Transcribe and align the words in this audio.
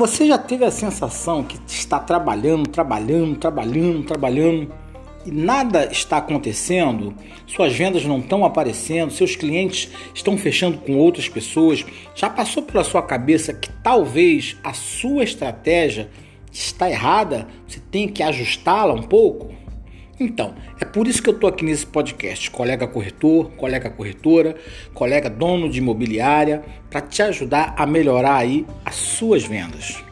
Você 0.00 0.26
já 0.26 0.38
teve 0.38 0.64
a 0.64 0.70
sensação 0.70 1.44
que 1.44 1.58
está 1.66 1.98
trabalhando, 1.98 2.66
trabalhando, 2.66 3.36
trabalhando, 3.36 4.02
trabalhando 4.02 4.72
e 5.26 5.30
nada 5.30 5.92
está 5.92 6.16
acontecendo? 6.16 7.14
Suas 7.46 7.74
vendas 7.74 8.06
não 8.06 8.18
estão 8.18 8.42
aparecendo, 8.42 9.12
seus 9.12 9.36
clientes 9.36 9.90
estão 10.14 10.38
fechando 10.38 10.78
com 10.78 10.96
outras 10.96 11.28
pessoas. 11.28 11.84
Já 12.14 12.30
passou 12.30 12.62
pela 12.62 12.82
sua 12.82 13.02
cabeça 13.02 13.52
que 13.52 13.70
talvez 13.82 14.56
a 14.64 14.72
sua 14.72 15.22
estratégia 15.22 16.08
está 16.50 16.90
errada? 16.90 17.46
Você 17.68 17.78
tem 17.90 18.08
que 18.08 18.22
ajustá-la 18.22 18.94
um 18.94 19.02
pouco? 19.02 19.52
Então, 20.18 20.54
é 20.78 20.84
por 20.84 21.06
isso 21.08 21.22
que 21.22 21.30
eu 21.30 21.34
estou 21.34 21.48
aqui 21.48 21.64
nesse 21.64 21.86
podcast, 21.86 22.50
colega 22.50 22.86
corretor, 22.86 23.50
colega 23.52 23.88
corretora, 23.88 24.54
colega 24.92 25.30
dono 25.30 25.66
de 25.66 25.78
imobiliária, 25.78 26.62
para 26.90 27.00
te 27.00 27.22
ajudar 27.22 27.74
a 27.74 27.86
melhorar 27.86 28.36
aí 28.36 28.66
as 28.90 28.96
suas 28.96 29.44
vendas. 29.44 30.09